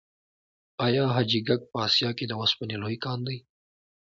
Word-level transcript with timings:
آیا 0.85 1.05
حاجي 1.15 1.39
ګک 1.47 1.61
په 1.71 1.77
اسیا 1.87 2.09
کې 2.17 2.25
د 2.27 2.31
وسپنې 2.41 2.77
لوی 2.81 2.97
کان 3.03 3.19
دی؟ 3.27 3.37